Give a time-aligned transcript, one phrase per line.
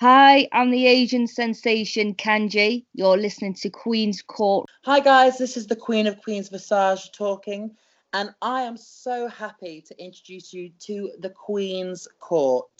[0.00, 2.86] Hi, I'm the Asian sensation Kanji.
[2.94, 4.66] You're listening to Queen's Court.
[4.86, 7.76] Hi, guys, this is the Queen of Queens Visage talking,
[8.14, 12.70] and I am so happy to introduce you to the Queen's Court.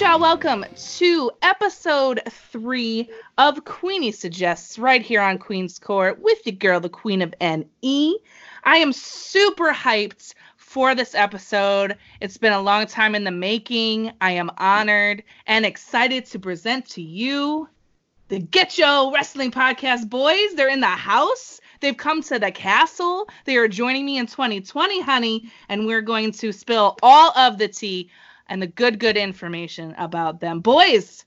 [0.00, 6.44] Right, y'all, welcome to episode three of Queenie Suggests right here on Queen's Court with
[6.44, 8.18] your girl, the Queen of NE.
[8.64, 11.96] I am super hyped for this episode.
[12.20, 14.12] It's been a long time in the making.
[14.20, 17.66] I am honored and excited to present to you
[18.28, 20.54] the Get Yo Wrestling Podcast boys.
[20.56, 21.58] They're in the house.
[21.80, 23.30] They've come to the castle.
[23.46, 27.68] They are joining me in 2020, honey, and we're going to spill all of the
[27.68, 28.10] tea
[28.48, 30.60] and the good, good information about them.
[30.60, 31.24] Boys,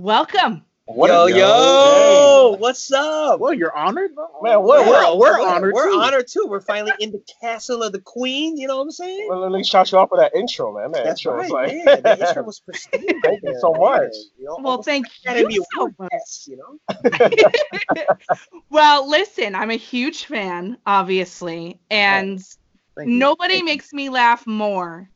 [0.00, 0.64] welcome.
[0.92, 2.58] What yo, yo, hey.
[2.58, 3.38] what's up?
[3.38, 4.10] Well, you're honored,
[4.42, 4.60] man.
[4.60, 5.72] We're, we're, we're, honored.
[5.72, 6.00] We're too.
[6.00, 6.46] honored too.
[6.48, 8.56] We're finally in the castle of the queen.
[8.56, 9.28] You know what I'm saying?
[9.28, 10.90] Well, let me shout you off for that intro, man.
[10.90, 11.84] man That's intro right, like...
[11.84, 12.02] man.
[12.02, 13.06] The intro was pristine.
[13.22, 14.10] thank you so much.
[14.36, 16.10] You know, well, thank you so much.
[16.10, 17.36] Test, you know.
[18.70, 22.42] well, listen, I'm a huge fan, obviously, and
[22.98, 23.64] oh, nobody you.
[23.64, 25.08] makes me laugh more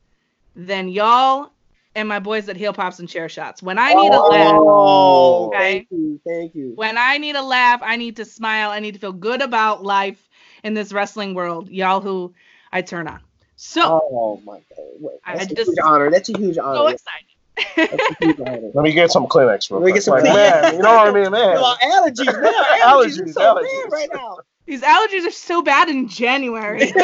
[0.56, 1.50] than y'all
[1.94, 3.62] and my boys at Heel Pops and Chair Shots.
[3.62, 5.72] When I need oh, a laugh, okay?
[5.78, 6.72] thank you, thank you.
[6.74, 8.70] When I need a laugh, I need to smile.
[8.70, 10.28] I need to feel good about life
[10.62, 11.70] in this wrestling world.
[11.70, 12.34] Y'all who
[12.72, 13.20] I turn on.
[13.56, 16.10] So, oh my god, that's I a just, huge honor.
[16.10, 16.76] That's a huge honor.
[16.76, 17.34] So excited.
[18.74, 19.94] Let me get some Kleenex real Let me quick.
[19.94, 20.62] get some like, Kleenex.
[20.62, 21.54] Man, you know what I mean, man.
[21.54, 22.52] No, allergies, man.
[22.82, 23.90] Allergies, allergies, so allergies.
[23.90, 24.38] right now.
[24.66, 26.92] These allergies are so bad in January.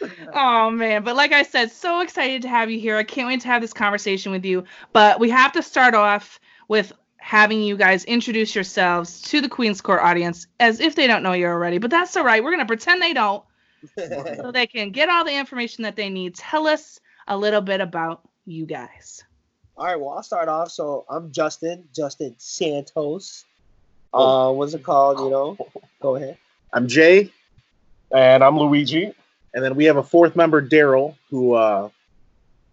[0.34, 2.96] oh man, but like I said, so excited to have you here.
[2.96, 4.64] I can't wait to have this conversation with you.
[4.92, 9.80] But we have to start off with having you guys introduce yourselves to the Queen's
[9.80, 11.78] Court audience as if they don't know you already.
[11.78, 12.42] But that's all right.
[12.42, 13.44] We're gonna pretend they don't,
[13.96, 16.34] so they can get all the information that they need.
[16.34, 19.22] Tell us a little bit about you guys.
[19.76, 20.00] All right.
[20.00, 20.70] Well, I'll start off.
[20.70, 23.44] So I'm Justin, Justin Santos.
[24.12, 25.20] Uh, what's it called?
[25.20, 25.56] You know,
[26.02, 26.36] go ahead.
[26.72, 27.32] I'm Jay,
[28.12, 29.12] and I'm Luigi,
[29.54, 31.54] and then we have a fourth member, Daryl, who.
[31.54, 31.90] Uh,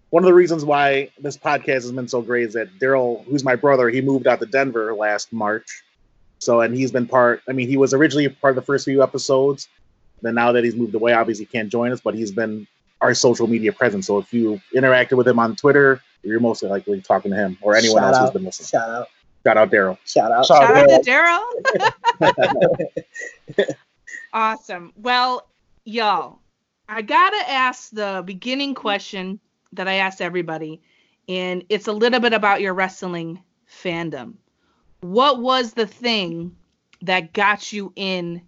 [0.09, 3.43] one of the reasons why this podcast has been so great is that Daryl, who's
[3.43, 5.83] my brother, he moved out to Denver last March.
[6.39, 7.41] So, and he's been part.
[7.49, 9.67] I mean, he was originally part of the first few episodes.
[10.21, 12.67] Then now that he's moved away, obviously he can't join us, but he's been
[13.01, 14.07] our social media presence.
[14.07, 17.75] So if you interacted with him on Twitter, you're mostly likely talking to him or
[17.75, 18.21] anyone Shout else out.
[18.21, 18.67] who's been listening.
[18.67, 19.07] Shout out.
[19.47, 19.97] Shout out Daryl.
[20.03, 20.45] Shout out.
[20.45, 21.09] Shout, Shout out to
[23.55, 23.75] Daryl.
[24.33, 24.91] awesome.
[24.97, 25.47] Well,
[25.85, 26.39] y'all,
[26.89, 29.39] I gotta ask the beginning question
[29.71, 30.81] that I asked everybody,
[31.29, 33.41] and it's a little bit about your wrestling
[33.71, 34.33] fandom.
[34.99, 36.53] What was the thing
[37.03, 38.41] that got you in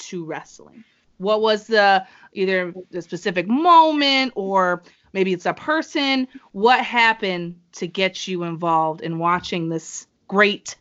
[0.00, 0.82] to wrestling?
[1.18, 6.26] What was the either the specific moment or maybe it's a person?
[6.50, 10.76] What happened to get you involved in watching this great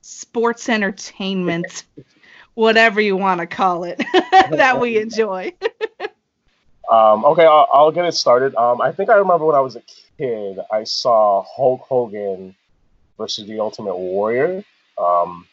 [0.00, 1.84] sports entertainment,
[2.54, 4.02] whatever you want to call it,
[4.50, 5.52] that we enjoy.
[6.90, 8.56] um, okay, I'll, I'll, get it started.
[8.56, 9.82] Um, I think I remember when I was a
[10.18, 12.56] kid, I saw Hulk Hogan
[13.16, 14.64] versus the Ultimate Warrior.
[14.98, 15.46] Um,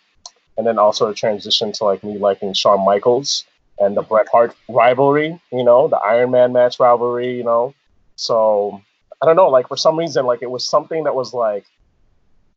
[0.57, 3.45] and then also a transition to like me liking Shawn Michaels
[3.77, 7.75] and the Bret Hart rivalry, you know, the Iron Man match rivalry, you know.
[8.15, 8.81] So
[9.21, 11.65] I don't know, like for some reason, like it was something that was like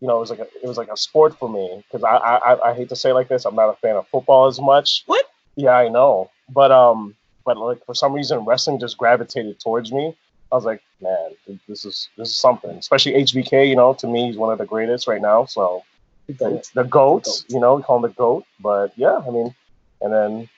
[0.00, 2.16] you know, it was like a, it was like a sport for me because I,
[2.16, 5.02] I I hate to say like this, I'm not a fan of football as much.
[5.06, 5.26] What?
[5.56, 10.16] Yeah, I know, but um, but like for some reason, wrestling just gravitated towards me.
[10.50, 11.30] I was like, man,
[11.68, 12.70] this is this is something.
[12.70, 15.44] Especially HBK, you know, to me, he's one of the greatest right now.
[15.46, 15.82] So
[16.26, 18.44] the goat, the goat, you know, we call him the goat.
[18.60, 19.54] But yeah, I mean,
[20.00, 20.48] and then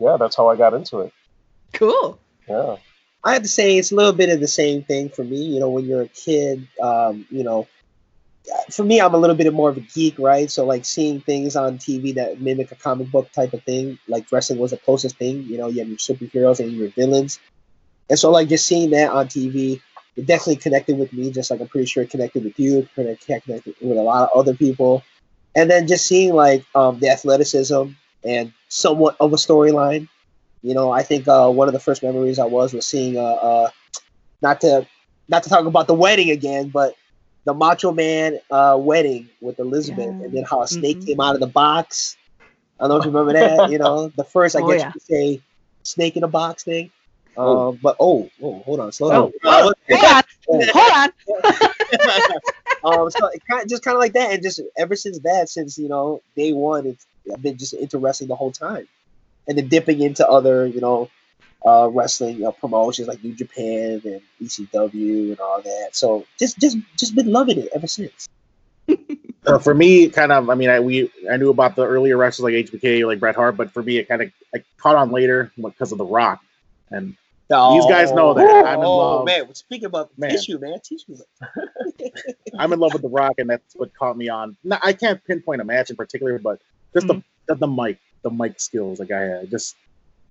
[0.00, 1.12] yeah, that's how I got into it.
[1.72, 2.18] Cool.
[2.48, 2.76] Yeah.
[3.24, 5.36] I have to say it's a little bit of the same thing for me.
[5.36, 7.68] You know, when you're a kid, um, you know,
[8.70, 10.50] for me, I'm a little bit more of a geek, right?
[10.50, 14.30] So like seeing things on TV that mimic a comic book type of thing, like
[14.32, 15.44] wrestling was the closest thing.
[15.44, 17.38] You know, you have your superheroes and your villains,
[18.10, 19.80] and so like just seeing that on TV,
[20.16, 21.30] it definitely connected with me.
[21.30, 24.54] Just like I'm pretty sure it connected with you, connected with a lot of other
[24.54, 25.02] people,
[25.54, 27.90] and then just seeing like um, the athleticism
[28.24, 30.08] and somewhat of a storyline.
[30.62, 33.22] You know, I think uh, one of the first memories I was was seeing uh,
[33.22, 33.70] uh,
[34.42, 34.86] not to
[35.28, 36.94] not to talk about the wedding again, but
[37.44, 40.24] the Macho Man uh, wedding with Elizabeth, yeah.
[40.24, 41.06] and then how a snake mm-hmm.
[41.06, 42.16] came out of the box.
[42.78, 43.70] I don't know if you remember that.
[43.70, 44.86] you know, the first I oh, guess yeah.
[44.86, 45.40] you could say
[45.82, 46.90] snake in a box thing.
[47.36, 47.70] Oh.
[47.70, 49.32] Uh, but oh, oh, hold on, slow oh, down.
[49.44, 50.22] Oh, hold on,
[50.72, 50.92] hold
[52.84, 53.00] on.
[53.00, 55.48] um, so it kind of, just kind of like that, and just ever since that,
[55.48, 58.86] since you know day one, it's I've been just into wrestling the whole time,
[59.48, 61.08] and then dipping into other you know
[61.64, 65.90] uh, wrestling uh, promotions like New Japan and ECW and all that.
[65.92, 68.28] So just just just been loving it ever since.
[69.44, 72.44] Uh, for me, kind of, I mean, I we I knew about the earlier wrestlers
[72.44, 75.50] like HBK, like Bret Hart, but for me, it kind of I caught on later
[75.60, 76.40] because of The Rock,
[76.88, 77.16] and
[77.48, 78.64] These guys know that.
[78.64, 79.26] I'm in oh love.
[79.26, 80.30] man, speaking about Man.
[80.30, 81.16] tissue, man, tissue.
[82.58, 84.56] I'm in love with The Rock, and that's what caught me on.
[84.62, 86.60] No, I can't pinpoint a match in particular, but
[86.94, 89.74] just the, the the mic, the mic skills, like I had, just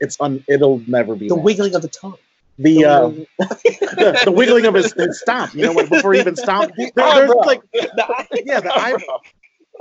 [0.01, 1.45] it's un, it'll never be the matched.
[1.45, 2.18] wiggling of the tongue.
[2.59, 5.53] the uh, wiggling- the, the wiggling of his, his stomp.
[5.56, 8.95] You know, when, before he even stomped, there, there's like yeah, the eye,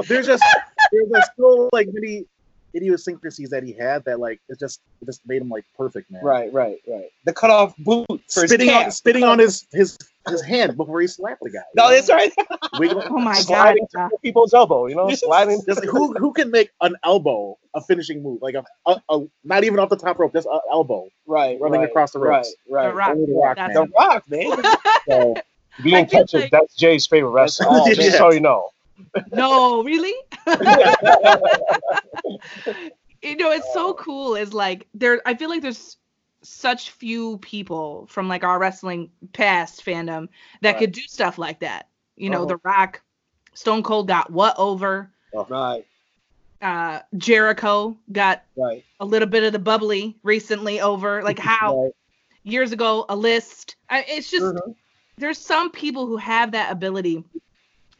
[0.06, 0.44] there's just
[0.92, 2.26] there's just still like many
[2.74, 6.24] idiosyncrasies that he had that like it just it just made him like perfect, man.
[6.24, 7.10] right, right, right.
[7.24, 11.40] The cut off boot Spitting on spitting on his his his hand before he slapped
[11.42, 11.60] the guy.
[11.74, 12.32] No, that's right.
[12.78, 13.42] Wiggling, Oh my god.
[13.42, 15.62] Sliding to people's elbow, you know, sliding.
[15.66, 19.26] Just like, who who can make an elbow a finishing move like a, a, a
[19.44, 22.54] not even off the top rope, just an elbow Right, running right, across the ropes.
[22.68, 22.88] right.
[22.88, 23.14] The Rock.
[23.16, 23.86] The Rock, That's- man.
[23.86, 24.76] The Rock, man.
[25.08, 25.34] So,
[25.78, 27.66] If you didn't I get catch like- that's Jay's favorite wrestler.
[27.70, 28.12] Oh, just man.
[28.12, 28.68] so you know.
[29.32, 30.14] No, really?
[33.22, 34.34] you know, it's so cool.
[34.36, 35.20] Is like there.
[35.26, 35.96] I feel like there's
[36.42, 40.28] such few people from like our wrestling past fandom
[40.62, 40.78] that Right.
[40.78, 41.88] could do stuff like that.
[42.16, 42.46] You know, Uh-huh.
[42.46, 43.02] The Rock,
[43.54, 45.10] Stone Cold got what over.
[45.48, 45.84] right,
[46.62, 48.84] Uh, Jericho got right.
[49.00, 51.22] a little bit of the bubbly recently over.
[51.22, 51.92] Like how right.
[52.42, 53.76] years ago, a list.
[53.88, 54.74] I, it's just Mhm.
[55.18, 57.24] there's some people who have that ability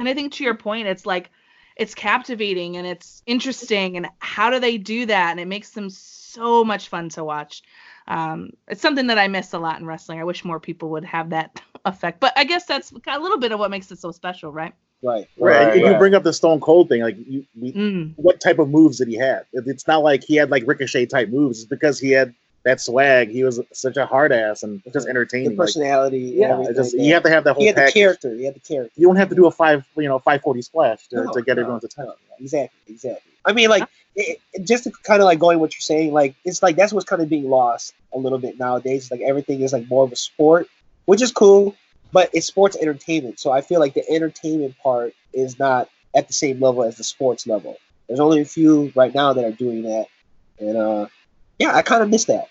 [0.01, 1.31] and i think to your point it's like
[1.77, 5.89] it's captivating and it's interesting and how do they do that and it makes them
[5.89, 7.63] so much fun to watch
[8.09, 11.05] um, it's something that i miss a lot in wrestling i wish more people would
[11.05, 14.11] have that effect but i guess that's a little bit of what makes it so
[14.11, 15.27] special right Right.
[15.39, 18.13] right, Right, you bring up the Stone Cold thing, like you, we, mm.
[18.17, 19.45] what type of moves did he have?
[19.53, 21.61] It's not like he had like ricochet type moves.
[21.61, 23.31] It's because he had that swag.
[23.31, 25.51] He was such a hard ass and just entertaining.
[25.51, 26.43] Like, personality.
[26.43, 28.35] and yeah, just like you have to have that whole He had the character.
[28.35, 28.93] He had the character.
[28.97, 31.43] You don't have to do a five, you know, five forty splash to, No, to
[31.43, 32.15] get no, everyone's attention.
[32.29, 33.33] no, Exactly, exactly.
[33.45, 33.85] I mean, like,
[34.15, 36.93] it, it- just to kind of like going what you're saying, like, it's like that's
[36.93, 39.03] what's kind of being lost a little bit nowadays.
[39.05, 40.69] It's like everything is like more of a sport,
[41.07, 41.75] which is cool,
[42.13, 43.41] but it's sports entertainment.
[43.41, 47.05] So I feel like the entertainment part is not at the same level as the
[47.05, 47.77] sports level.
[48.09, 50.07] There's only a few right now that are doing that,
[50.59, 51.07] and uh,
[51.61, 52.49] yeah, I kind of miss that.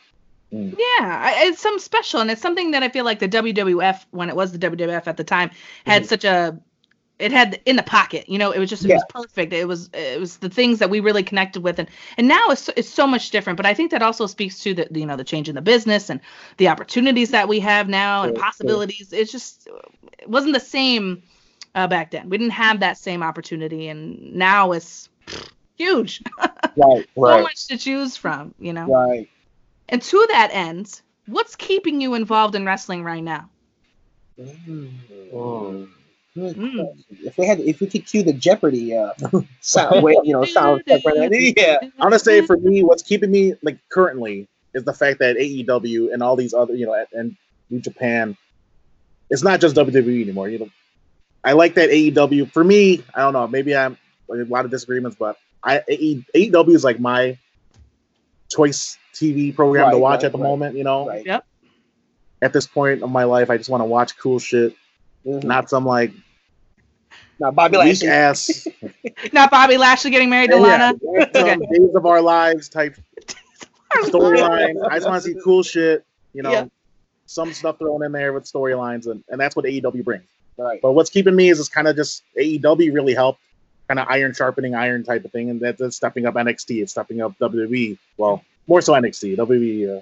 [0.53, 0.71] Mm.
[0.71, 4.29] Yeah, I, it's some special, and it's something that I feel like the WWF, when
[4.29, 5.49] it was the WWF at the time,
[5.85, 6.09] had mm-hmm.
[6.09, 6.57] such a,
[7.17, 8.29] it had in the pocket.
[8.29, 9.51] You know, it was just it was perfect.
[9.51, 12.69] It was it was the things that we really connected with, and and now it's
[12.77, 13.57] it's so much different.
[13.57, 16.09] But I think that also speaks to the you know the change in the business
[16.09, 16.21] and
[16.57, 18.45] the opportunities that we have now and Sure, sure.
[18.45, 19.11] possibilities.
[19.11, 19.67] It's just
[20.19, 21.23] it wasn't the same
[21.75, 22.29] uh, back then.
[22.29, 25.09] We didn't have that same opportunity, and now it's
[25.75, 26.21] huge.
[26.75, 28.53] Right, so much to choose from.
[28.59, 28.87] You know.
[28.87, 29.29] right.
[29.89, 33.49] And to that end, what's keeping you involved in wrestling right now?
[34.39, 35.89] Mm.
[36.37, 36.93] Mm.
[37.23, 39.13] If we had, if we could cue the Jeopardy uh,
[39.61, 41.77] sound, wait, you know, sound effect right now, yeah.
[41.81, 46.13] I'm gonna say for me, what's keeping me like currently is the fact that AEW
[46.13, 47.35] and all these other, you know, and
[47.69, 48.37] New Japan,
[49.29, 50.49] it's not just WWE anymore.
[50.49, 50.69] You know,
[51.43, 52.51] I like that AEW.
[52.51, 53.47] For me, I don't know.
[53.47, 53.97] Maybe I'm
[54.29, 57.37] a lot of disagreements, but I AEW is like my
[58.49, 60.43] choice TV program to watch right, at the right.
[60.47, 60.75] moment.
[60.77, 61.25] You know, Right.
[61.25, 61.45] Yep.
[62.41, 64.73] at this point of my life, I just want to watch cool shit,
[65.25, 65.43] Mhm.
[65.43, 66.11] not some like
[67.39, 68.07] Now, Bobby weak Lashley.
[68.09, 68.67] ass
[69.33, 70.93] Not Bobby Lashley getting married to Yeah.
[71.03, 71.29] Lana.
[71.33, 72.95] some Days of Our Lives type
[74.03, 74.75] storyline.
[74.89, 76.65] I just want to see cool shit, you know, Yeah.
[77.25, 80.23] some stuff thrown in there with storylines, and, and that's what AEW brings.
[80.57, 80.81] Right.
[80.81, 83.39] But what's keeping me is it's kind of just AEW really helped,
[83.89, 87.21] kind of iron sharpening iron type of thing, and that's stepping up NXT, it's stepping
[87.21, 87.97] up WWE.
[88.17, 89.35] Well, more so NXT.
[89.35, 90.01] WWE uh,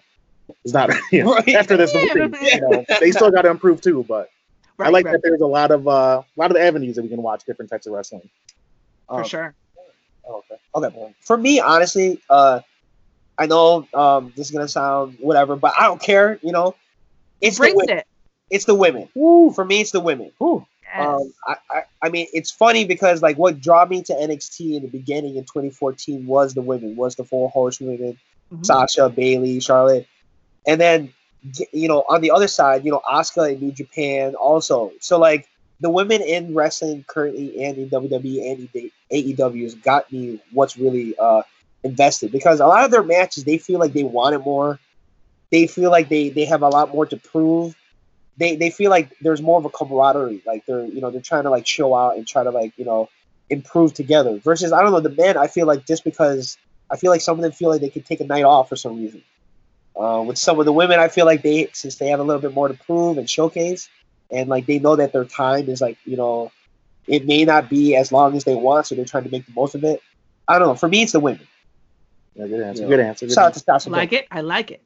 [0.66, 1.56] is not you know, Right.
[1.56, 1.92] after this.
[1.96, 2.14] Yeah.
[2.16, 4.30] movie, you know, they still got to improve too, but
[4.78, 7.08] I like right, that there's a lot of uh, a lot of avenues that we
[7.10, 8.30] can watch different types of wrestling.
[9.08, 9.56] for Um, sure.
[10.30, 10.60] Oh, okay.
[10.76, 11.16] Okay.
[11.22, 12.60] For me, honestly, uh,
[13.38, 16.38] I know um, this is gonna sound whatever, but I don't care.
[16.44, 16.76] You know,
[17.40, 17.98] it's the Brings women.
[18.00, 18.08] it.
[18.50, 19.08] It's the women.
[19.14, 20.32] For me, it's the women.
[20.96, 21.08] Yes.
[21.10, 24.84] Um, I, I, I mean, it's funny because like what drew me to NXT in
[24.84, 28.18] the beginning in 2014 was the women, was the four horsewomen,
[28.54, 28.66] Mhm.
[28.66, 30.08] Sasha, Bayley, Charlotte,
[30.66, 31.14] and then
[31.72, 34.92] you know on the other side, you know Asuka in New Japan also.
[35.00, 35.48] So like
[35.80, 40.78] the women in wrestling currently and in WWE and in AEW has got me what's
[40.78, 41.42] really uh
[41.84, 44.80] invested because a lot of their matches they feel like they wanted more,
[45.52, 47.76] they feel like they they have a lot more to prove.
[48.38, 50.44] They they feel like there's more of a camaraderie.
[50.46, 52.86] Like they're you know they're trying to like show out and try to like you
[52.86, 53.10] know
[53.50, 54.38] improve together.
[54.38, 55.38] Versus I don't know the men.
[55.38, 56.58] I feel like just because
[56.90, 58.76] I feel like some of them feel like they could take a night off for
[58.76, 59.24] some reason.
[59.96, 62.42] Uh, with some of the women, I feel like they since they have a little
[62.42, 63.90] bit more to prove and showcase,
[64.32, 66.52] and like they know that their time is like you know,
[67.08, 69.54] it may not be as long as they want, so they're trying to make the
[69.54, 70.02] most of it.
[70.48, 70.76] I don't know.
[70.76, 71.48] For me, it's the women.
[72.36, 72.84] Yeah, good answer.
[72.84, 72.90] Yeah.
[72.90, 73.26] Good answer.
[73.26, 73.90] Good Shout out answer.
[73.90, 74.28] to I like it.
[74.30, 74.82] I like it.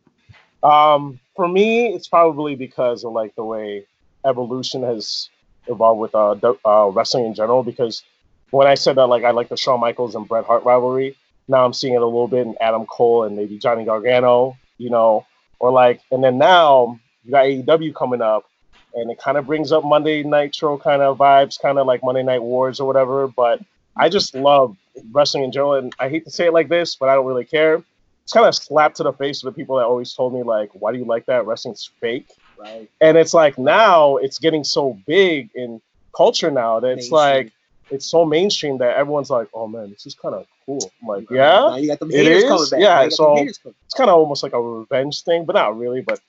[0.63, 3.85] Um, for me, it's probably because of like the way
[4.25, 5.29] evolution has
[5.67, 7.63] evolved with uh, uh wrestling in general.
[7.63, 8.03] Because
[8.51, 11.15] when I said that, like I like the Shawn Michaels and Bret Hart rivalry,
[11.47, 14.89] now I'm seeing it a little bit in Adam Cole and maybe Johnny Gargano, you
[14.89, 15.25] know,
[15.59, 18.49] or like, and then now you got AEW coming up,
[18.93, 22.03] and it kind of brings up Monday Night Nitro kind of vibes, kind of like
[22.03, 23.27] Monday Night Wars or whatever.
[23.27, 23.61] But
[23.95, 24.75] I just love
[25.11, 27.45] wrestling in general, and I hate to say it like this, but I don't really
[27.45, 27.83] care
[28.23, 30.69] it's kind of slapped to the face of the people that always told me like,
[30.73, 31.45] "Why do you like that?
[31.45, 32.89] Wrestling's fake." Right.
[33.01, 35.81] And it's like now it's getting so big in
[36.15, 37.13] culture now that it's Mainstream.
[37.13, 37.51] like
[37.89, 41.29] it's so mainstream that everyone's like, "Oh man, this is kind of cool." I'm like,
[41.31, 42.49] Now yeah, you got them it haters is?
[42.49, 42.79] coming back.
[42.79, 46.01] Yeah, Now you so- it's kind of almost like a revenge thing, but not really.
[46.01, 46.19] But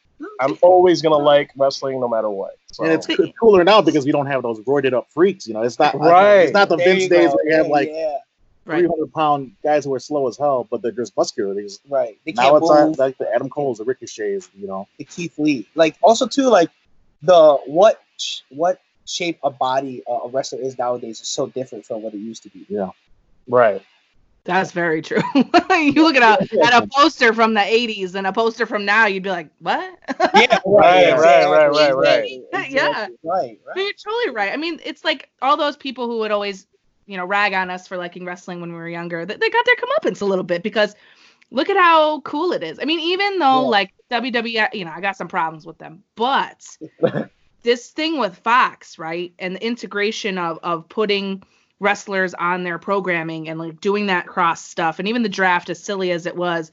[0.40, 2.56] I'm always gonna like wrestling no matter what.
[2.72, 2.84] So.
[2.84, 3.06] And it's
[3.38, 5.46] cooler now because we don't have those roided up freaks.
[5.46, 6.42] You know, it's not Right.
[6.44, 7.34] It's not the There Vince days go.
[7.36, 8.18] where you have like yeah,
[8.64, 8.80] Right.
[8.80, 11.54] 300 pound guys who are slow as hell, but they're just muscular.
[11.54, 12.16] These right.
[12.24, 12.98] They now can't it's move.
[12.98, 14.48] like the Adam Cole's, the Ricochets.
[14.56, 15.68] You know, the Keith Lee.
[15.74, 16.70] Like also too, like
[17.22, 18.00] the what
[18.50, 22.18] what shape a body uh, a wrestler is nowadays is so different from what it
[22.18, 22.64] used to be.
[22.68, 22.90] Yeah.
[23.48, 23.82] Right.
[24.44, 25.22] That's very true.
[25.34, 29.06] you look at a at a poster from the '80s and a poster from now,
[29.06, 29.98] you'd be like, "What?"
[30.34, 32.70] Yeah, Right, right, right, right, exactly, right.
[32.70, 33.06] Yeah.
[33.22, 33.76] right, But right.
[33.76, 34.52] You're totally right.
[34.52, 36.66] I mean, it's like all those people who would always,
[37.12, 39.26] you know, rag on us for liking wrestling when we were younger.
[39.26, 40.96] They, they got their comeuppance a little bit because
[41.50, 42.78] look at how cool it is.
[42.80, 43.68] I mean, even though Yeah.
[43.68, 46.64] like WWE, you know, I got some problems with them, but
[47.62, 51.42] this thing with Fox, right, and the integration of of putting
[51.80, 55.82] wrestlers on their programming and like doing that cross stuff, and even the draft, as
[55.82, 56.70] silly as it was,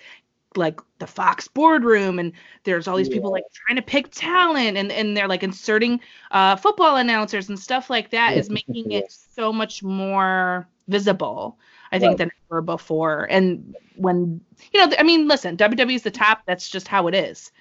[0.55, 4.91] like the Fox boardroom, and there's all these people like trying to pick talent, and
[4.91, 5.99] and they're like inserting
[6.31, 11.57] uh, football announcers and stuff like that is making it so much more visible.
[11.91, 12.17] I think Right.
[12.19, 13.27] than ever before.
[13.31, 14.41] And when
[14.71, 16.41] you know, I mean, listen, WWE is the top.
[16.45, 17.51] That's just how it is.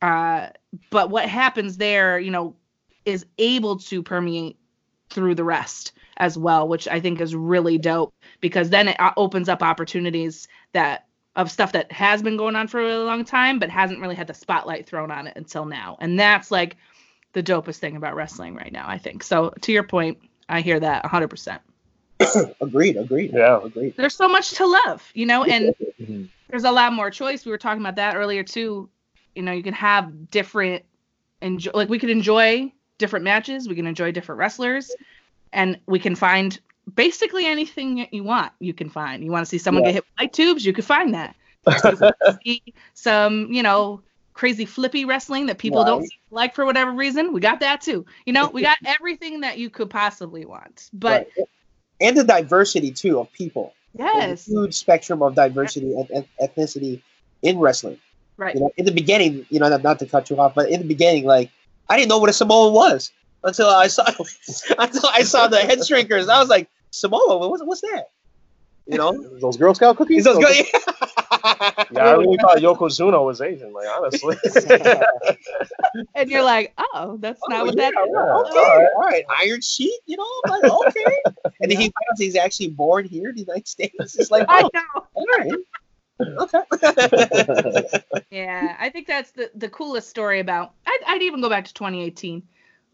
[0.00, 0.50] Uh,
[0.90, 2.54] but what happens there, you know,
[3.04, 4.58] is able to permeate
[5.10, 9.12] through the rest as well, which I think is really dope because then it uh,
[9.16, 11.03] opens up opportunities that
[11.36, 14.14] of stuff that has been going on for a really long time, but hasn't really
[14.14, 15.96] had the spotlight thrown on it until now.
[16.00, 16.76] And that's like
[17.32, 19.22] the dopest thing about wrestling right now, I think.
[19.22, 21.58] So to your point, I hear that 100%.
[22.60, 23.32] Agreed, agreed.
[23.34, 23.60] Yeah.
[23.64, 23.94] agreed.
[23.96, 26.28] There's so much to love, you know, and Mhm.
[26.48, 27.44] there's a lot more choice.
[27.44, 28.88] We were talking about that earlier too.
[29.34, 30.84] You know, you can have different
[31.40, 34.94] enjoy like we could enjoy different matches, we can enjoy different wrestlers,
[35.52, 36.58] and we can find
[36.92, 38.52] basically anything that you want.
[38.60, 39.24] You can find.
[39.24, 39.90] You want to see someone Yeah.
[39.90, 41.34] get hit with light tubes, you could find that.
[42.44, 42.58] You
[42.94, 44.02] some, you know,
[44.34, 46.10] crazy flippy wrestling that people don't Right.
[46.30, 48.04] like for whatever reason, we got that too.
[48.26, 50.90] You know, we got everything that you could possibly want.
[50.92, 51.48] But Right.
[52.00, 53.72] and the diversity too of people.
[53.96, 57.00] Yes, a huge spectrum of diversity and, and ethnicity
[57.42, 57.98] in wrestling.
[58.36, 58.54] right.
[58.54, 60.80] You know, in the beginning, you know, not, not to cut you off, but in
[60.80, 61.50] the beginning, like
[61.88, 63.12] I didn't know what a Samoan was
[63.44, 64.04] until I saw
[64.78, 66.28] until I saw the head shrinkers.
[66.28, 68.10] I was like, Samoa, what's, what's that?
[68.86, 70.24] You know, those Girl Scout cookies.
[70.24, 70.80] Those Those- good-
[71.92, 73.72] Yeah, I really thought Yokozuna was Asian.
[73.72, 74.36] Like honestly.
[76.14, 78.10] And you're like, oh, that's not Oh, what that yeah, is.
[78.12, 81.22] yeah, okay, all right, Iron Sheik, you know, I'm like, okay.
[81.60, 84.16] And then he finds he's actually born here in the United States.
[84.16, 85.06] It's like, I oh, know.
[85.14, 85.52] all right,
[86.40, 88.20] okay.
[88.30, 90.72] Yeah, I think that's the the coolest story about.
[90.86, 92.42] I'd, I'd even go back to 2018.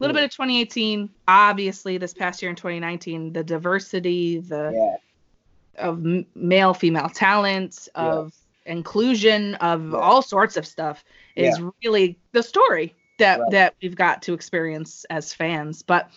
[0.01, 1.09] A little bit of 2018.
[1.27, 6.03] Obviously, this past year in 2019, the diversity, the yeah, of
[6.33, 8.33] male female talent, of
[8.65, 11.03] inclusion, of all sorts of stuff
[11.35, 13.51] is really the story that Right.
[13.51, 15.83] that we've got to experience as fans.
[15.83, 16.09] But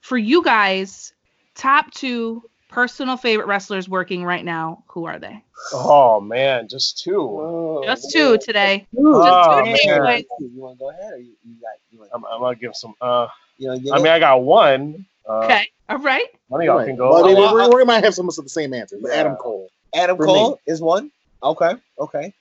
[0.00, 1.12] for you guys,
[1.54, 5.42] top two personal favorite wrestlers working right now, who are they?
[5.72, 7.20] oh man, just two.
[7.20, 8.86] Oh, Just two today.
[8.96, 10.00] Oh, Just two man.
[10.00, 10.24] takeaways.
[10.38, 12.76] You want to go ahead, or you, you got you want I'm, I'm gonna give
[12.76, 12.94] some.
[13.00, 13.26] Uh,
[13.58, 13.94] you know?
[13.94, 15.04] I mean, I got one.
[15.28, 15.66] Uh, Okay.
[15.88, 16.26] All right.
[16.48, 16.86] One of y'all Right.
[16.86, 17.10] can go.
[17.10, 19.02] Well, they- Oh, we, we might have some of the same answers.
[19.04, 19.12] Yeah.
[19.14, 21.10] Adam Cole, Adam for Cole is one.
[21.42, 22.32] Okay, okay.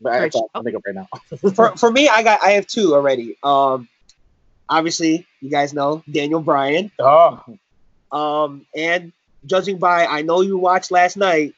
[0.00, 1.08] but I, Great that's I think of right now.
[1.54, 3.36] For for me, I got I have two already.
[3.42, 3.88] Um,
[4.68, 6.90] obviously, you guys know Daniel Bryan.
[6.98, 7.42] Oh,
[8.12, 9.12] Um, and
[9.46, 11.54] judging by I know you watched last night,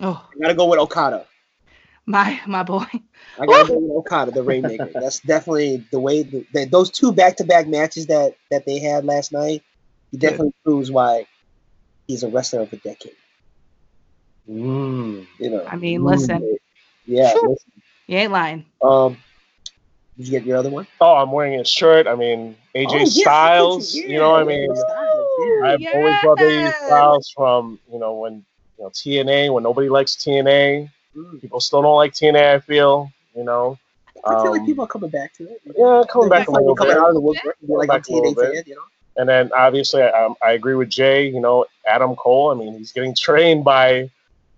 [0.00, 1.26] Oh, I gotta go with Okada.
[2.06, 2.84] My my boy.
[3.38, 4.90] I got to go with Okada, the Rainmaker.
[4.94, 9.32] That's definitely the way that, that those two back-to-back matches that that they had last
[9.32, 9.62] night.
[10.10, 11.26] He definitely proves why
[12.06, 13.16] he's a wrestler of the decade.
[14.48, 15.26] Mm.
[15.38, 15.64] You know.
[15.66, 16.56] I mean, listen.
[17.06, 17.32] Yeah.
[17.32, 17.48] Sure.
[17.48, 17.72] Listen.
[18.06, 18.66] You ain't lying.
[18.82, 19.16] Um,
[20.16, 20.86] did you get your other one?
[21.00, 22.06] Oh, I'm wearing his shirt.
[22.06, 23.94] I mean, AJ Oh, yes, Styles.
[23.94, 25.03] yeah, you know, what I mean, Styles,
[25.64, 26.76] I've always loved AJ Yes.
[26.86, 28.44] Styles from you know when
[28.78, 30.90] you know TNA when nobody likes TNA.
[31.16, 31.40] Mm.
[31.40, 32.54] People still don't like TNA.
[32.54, 33.78] I feel you know.
[34.26, 35.60] I feel like Um, people are coming back to it.
[35.76, 37.02] Yeah, coming They're back a little coming bit.
[37.02, 37.56] out of the woodwork.
[37.62, 38.54] Like a Back a little TNA bit.
[38.54, 38.80] fan, you know.
[39.16, 41.28] And then obviously, I, um, I agree with Jay.
[41.28, 42.50] You know, Adam Cole.
[42.50, 44.10] I mean, he's getting trained by.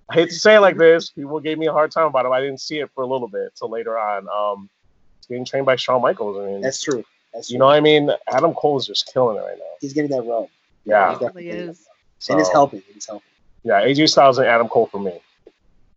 [0.08, 1.10] I hate to say it like this.
[1.10, 2.32] People gave me a hard time about him.
[2.32, 4.28] I didn't see it for a little bit till later on.
[4.28, 4.70] Um,
[5.18, 6.38] he's getting trained by Shawn Michaels.
[6.38, 7.04] I mean, That's true.
[7.34, 7.54] That's true.
[7.54, 9.64] you know, what I mean, Adam Cole is just killing it right now.
[9.80, 10.46] he's getting that rub,
[10.86, 11.86] Yeah, It really definitely is.
[12.18, 12.82] so, and it's helping.
[12.94, 13.28] It's helping.
[13.64, 15.20] Yeah, AJ Styles and Adam Cole for me.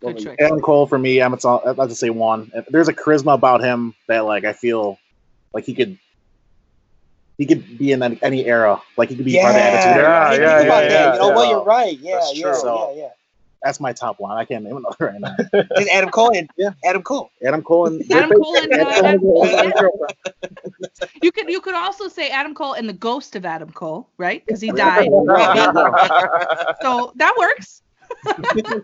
[0.01, 0.35] Good Well, choice.
[0.39, 2.51] Adam Cole for me, I'm I'd to say one.
[2.69, 4.97] There's a charisma about him that like I feel
[5.53, 5.97] like he could
[7.37, 8.81] he could be in any, any era.
[8.97, 10.09] Like he could be part of the Attitude Era.
[10.09, 11.13] Yeah, I didn't yeah, think yeah, that.
[11.13, 11.35] You know yeah.
[11.35, 11.49] what?
[11.49, 11.99] You're right.
[11.99, 12.61] Yeah, yeah, true.
[12.65, 13.09] yeah, yeah.
[13.63, 14.37] That's my top one.
[14.37, 15.35] I can't name another right now.
[15.77, 16.69] Just Adam Cole and Yeah.
[16.85, 17.29] Adam Cole.
[17.45, 19.73] Adam Cole and Adam Cole and, uh, Adam Cole yeah.
[21.21, 24.45] You could you could also say Adam Cole and the ghost of Adam Cole, right?
[24.45, 25.09] Because he died.
[26.81, 27.81] so that works.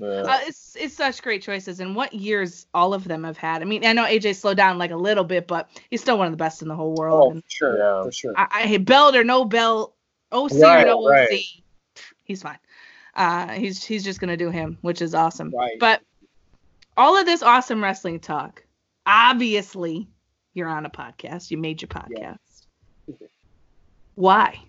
[0.00, 3.62] Uh, it's it's such great choices, and what years all of them have had.
[3.62, 6.28] I mean, I know AJ slowed down like a little bit, but he's still one
[6.28, 7.20] of the best in the whole world.
[7.20, 8.04] Oh, And sure, Yeah.
[8.04, 8.32] for sure.
[8.36, 9.96] I, I belt or no belt,
[10.30, 11.40] OC Right, or no OC,
[12.22, 12.58] he's fine.
[13.18, 15.52] Uh, he's he's just gonna do him, which is awesome.
[15.54, 15.78] Right.
[15.80, 16.00] But
[16.96, 18.64] all of this awesome wrestling talk,
[19.04, 20.08] obviously,
[20.54, 21.50] you're on a podcast.
[21.50, 22.38] You made your podcast.
[24.14, 24.60] Why?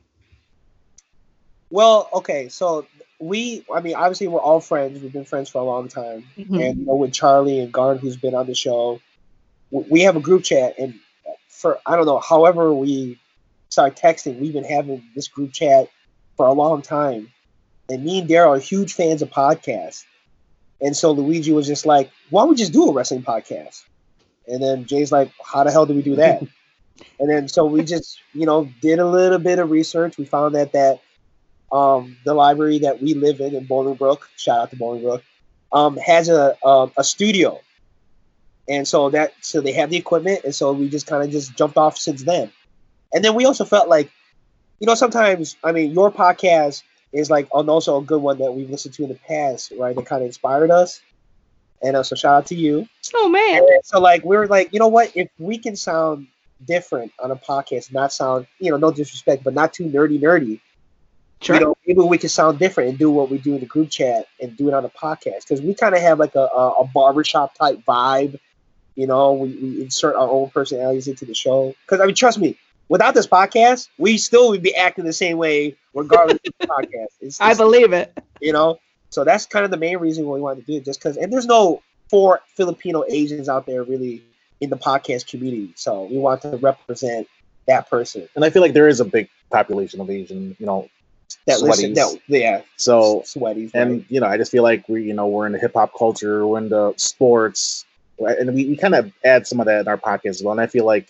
[1.70, 2.88] Well, okay, so
[3.20, 5.02] we, I mean, obviously we're all friends.
[5.02, 6.70] We've been friends for a long time, Mhm.
[6.70, 9.00] and you know, with Charlie and Garn, who's been on the show,
[9.72, 11.00] we have a group chat, and
[11.48, 13.20] for I don't know, however we
[13.70, 15.90] start texting, we've been having this group chat
[16.38, 17.32] for a long time,
[17.90, 20.06] and me and Daryl are huge fans of podcasts,
[20.82, 23.84] and so Luigi was just like, "Why don't we just do a wrestling podcast?"
[24.48, 26.42] And then Jay's like, "How the hell do we do that?"
[27.20, 30.18] and then so we just, you know, did a little bit of research.
[30.18, 31.02] We found that that
[31.72, 35.22] um, the library that we live in in Bolingbrook, shout out to Bolingbrook,
[35.72, 37.60] um, has a, a a studio,
[38.68, 41.56] and so that so they have the equipment, and so we just kind of just
[41.56, 42.52] jumped off since then.
[43.14, 44.12] And then we also felt like,
[44.80, 48.52] you know, sometimes I mean, your podcast is like and also a good one that
[48.52, 49.96] we've listened to in the past, right?
[49.96, 51.02] That kind of inspired us.
[51.82, 52.88] And uh, so shout out to you.
[53.16, 53.58] Oh man.
[53.58, 55.16] And so like we were like, you know what?
[55.16, 56.28] If we can sound
[56.66, 60.60] different on a podcast, not sound, you know, no disrespect, but not too nerdy, nerdy.
[61.42, 61.56] Sure.
[61.56, 63.90] You know, maybe we can sound different and do what we do in the group
[63.90, 66.70] chat and do it on a podcast because we kind of have like a, a,
[66.82, 68.38] a barbershop type vibe.
[68.96, 71.74] You know, we, we insert our own personalities into the show.
[71.86, 72.58] Because I mean, trust me,
[72.90, 77.08] without this podcast, we still would be acting the same way regardless of the podcast.
[77.22, 78.18] It's, I it's- believe it.
[78.42, 78.80] you know.
[79.12, 81.18] So that's kind of the main reason why we wanted to do it, just because.
[81.18, 84.24] And there's no four Filipino Asians out there really
[84.62, 87.28] in the podcast community, so we want to represent
[87.68, 90.90] that person And I feel like there is a big population of Asian, you know.
[91.48, 91.94] that listen.
[91.94, 93.72] That, yeah, So sweaties.
[93.74, 94.06] and right.
[94.10, 96.46] you know, I just feel like we, you know, we're in the hip hop culture,
[96.46, 97.86] we're in the sports,
[98.20, 98.38] right?
[98.38, 100.52] and we, we kind of add some of that in our podcast as well.
[100.52, 101.08] And I feel like,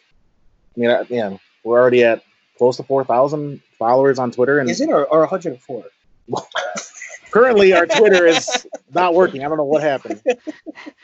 [0.78, 2.24] I mean, I- yeah, we're already at
[2.58, 5.86] close to four thousand followers on Twitter, and is it or, or 104?
[7.32, 9.43] currently our Twitter is not working.
[9.43, 10.22] I don't know what happened,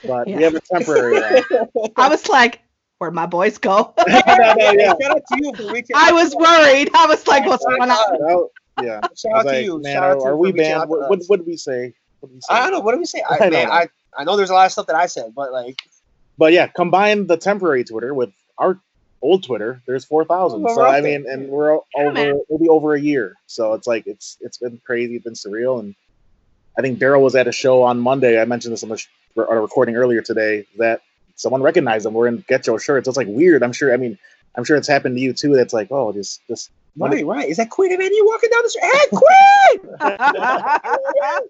[0.05, 0.37] but Yeah.
[0.37, 1.13] we have a temporary.
[1.21, 1.43] one.
[1.51, 2.61] Uh, I was like,
[2.97, 3.93] where'd my boys go?
[4.07, 4.93] yeah.
[5.01, 5.95] Shout out to you for reaching.
[5.95, 6.89] I was worried.
[6.93, 8.17] I was like, what's going on?
[8.29, 9.01] Oh, yeah.
[9.15, 9.81] Shout out was to you.
[9.85, 10.89] Shout are, out to are you we for banned?
[10.89, 11.29] What, what, us.
[11.29, 11.93] what did we say?
[12.19, 12.53] What did we say?
[12.53, 12.79] I don't know.
[12.81, 13.21] What did we say?
[13.29, 13.73] I, I man, know.
[13.73, 13.87] I
[14.17, 15.81] I know there's a lot of stuff that I said, but like,
[16.37, 18.79] But yeah, combine the temporary Twitter with our
[19.25, 19.81] old Twitter.
[19.87, 20.67] There's four thousand.
[20.69, 22.31] So I mean, and we're Yeah, man.
[22.31, 23.35] over maybe over a year.
[23.47, 25.15] So it's like it's it's been crazy.
[25.15, 25.79] It's been surreal.
[25.79, 25.95] And
[26.77, 28.39] I think Daryl was at a show on Monday.
[28.41, 29.07] I mentioned this on the sh-
[29.37, 31.01] on a recording earlier today that
[31.35, 32.13] someone recognized him.
[32.13, 33.07] We're in Get Your shirts.
[33.07, 33.63] It's like weird.
[33.63, 33.93] I'm sure.
[33.93, 34.17] I mean,
[34.55, 35.55] I'm sure it's happened to you too.
[35.55, 37.49] That's like, oh, just just right, right.
[37.49, 38.91] Is that Queen of you walking down the street?
[38.93, 39.07] Hey,
[39.81, 41.41] Queen!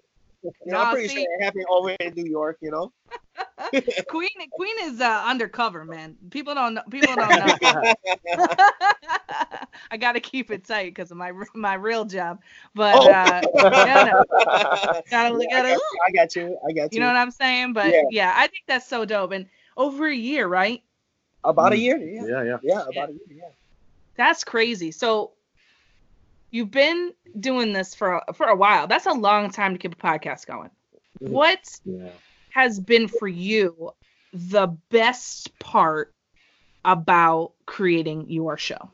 [0.64, 2.58] You know, I'm pretty see- sure it happened over in New York.
[2.62, 2.92] You know.
[4.08, 6.16] Queen Queen is uh, undercover, man.
[6.30, 6.82] People don't know.
[6.90, 7.56] People don't know.
[9.90, 12.40] I got to keep it tight because of my my real job.
[12.74, 13.08] But Oh.
[13.10, 14.24] uh, yeah, no,
[15.10, 16.58] gotta, Yeah, gotta, I, got you, I got you.
[16.68, 16.96] I got you.
[16.96, 17.72] you know what I'm saying?
[17.72, 18.02] But Yeah.
[18.10, 18.32] yeah.
[18.36, 19.32] I think that's so dope.
[19.32, 19.46] And
[19.76, 20.82] over a year, right?
[21.44, 21.80] About a Mm.
[21.80, 21.96] year.
[21.98, 22.26] Yeah.
[22.26, 22.58] yeah, yeah.
[22.62, 23.20] Yeah, about a year.
[23.28, 23.48] Yeah.
[24.16, 24.90] That's crazy.
[24.92, 25.32] So
[26.50, 28.86] you've been doing this for for a while.
[28.86, 30.70] That's a long time to keep a podcast going.
[31.22, 31.30] Mhm.
[31.30, 32.08] What Yeah.
[32.56, 33.90] Has been for you
[34.32, 36.14] the best part
[36.86, 38.90] about creating your show?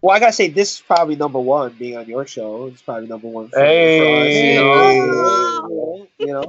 [0.00, 1.72] Well, I gotta say, this is probably number one.
[1.72, 3.48] Being on your show, it's probably number one.
[3.48, 3.98] For, Hey.
[3.98, 6.44] for us, you know, you know, you know.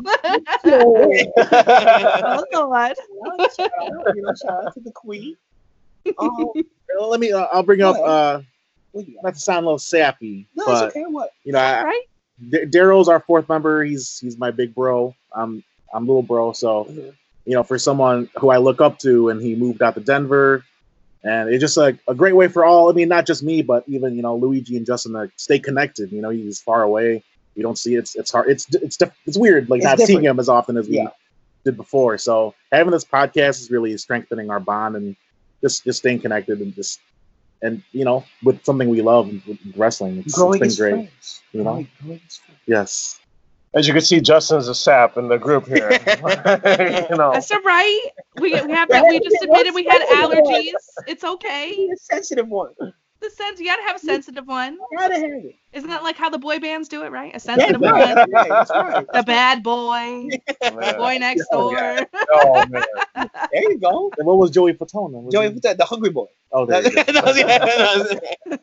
[2.54, 2.96] oh God.
[3.58, 5.36] shout out, you know, shout out to the queen.
[6.20, 6.52] Um,
[7.00, 7.32] Let me.
[7.32, 7.96] Uh, I'll bring up.
[7.98, 8.42] Uh,
[8.92, 11.06] what not to sound a little sappy, No, but it's okay.
[11.08, 11.32] What?
[11.44, 12.04] you know, I, Right?
[12.50, 13.84] D- Daryl's our fourth member.
[13.84, 15.16] He's he's my big bro.
[15.34, 15.64] I'm
[15.96, 16.52] I'm little bro.
[16.52, 17.14] So Mhm.
[17.46, 20.64] you know, for someone who I look up to, and he moved out to Denver,
[21.24, 22.90] and it's just like a great way for all.
[22.90, 26.12] I mean, not just me, but even you know Luigi and Justin to stay connected.
[26.12, 27.24] You know, he's far away.
[27.56, 28.00] We don't see it.
[28.00, 28.50] It's it's hard.
[28.50, 31.08] It's it's diff- it's weird, like It's not seeing him as often as we Yeah.
[31.64, 32.18] did before.
[32.18, 35.16] So having this podcast is really strengthening our bond and
[35.62, 37.00] just just staying connected and just
[37.62, 39.32] and you know with something we love
[39.78, 40.18] wrestling.
[40.18, 40.76] It's, it's been great.
[41.10, 41.42] friends.
[41.54, 41.72] You know?
[41.72, 42.22] Growing- growing.
[42.68, 43.20] Yes.
[43.76, 45.92] As you can see, Justin's a sap in the group here.
[47.12, 47.32] you know.
[47.34, 48.10] That's all right.
[48.40, 49.06] We we have that.
[49.08, 50.72] We just admitted we had allergies.
[51.08, 51.74] It's okay.
[51.76, 52.72] Be a sensitive one.
[53.22, 54.78] The sense you gotta have a sensitive one.
[54.98, 55.56] Gotta have it.
[55.74, 57.32] Isn't that like how the boy bands do it, right?
[57.32, 57.94] A Yeah, sensitive one.
[57.94, 59.06] right, right, that's right.
[59.12, 60.30] The bad boy.
[60.62, 60.98] Man.
[60.98, 61.80] Boy next Oh, door.
[61.80, 62.04] yeah.
[62.32, 62.84] Oh, man.
[63.52, 64.12] There you go.
[64.18, 65.12] And what was Joey Fatone?
[65.24, 66.28] Was Joey, he- the, the hungry boy.
[66.52, 67.04] Oh, there you go.
[67.04, 68.58] That was- yeah,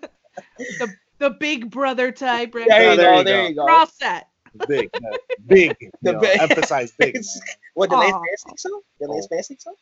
[0.79, 2.55] The the big brother type.
[2.55, 2.69] Right?
[2.69, 3.19] there you oh, there go.
[3.19, 3.49] you There go.
[3.49, 3.65] you go.
[3.65, 4.29] We're all set.
[4.67, 5.13] Big, man.
[5.47, 5.77] big.
[5.81, 7.15] You The know, big- emphasize big.
[7.15, 7.25] Man.
[7.75, 8.21] What did Lance Aw.
[8.21, 8.83] Bass think so?
[9.01, 9.75] Did Lance Bass think so?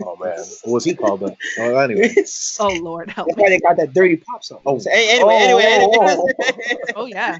[0.00, 0.38] Oh, man.
[0.62, 1.36] What was he called then?
[1.56, 2.14] Well, anyway.
[2.60, 3.34] Oh Lord, help me.
[3.36, 4.60] why they got that dirty pop song.
[4.64, 4.78] Oh.
[4.78, 6.76] So, hey, anyway, Oh, anyway, oh, anyway.
[6.96, 7.38] Oh yeah.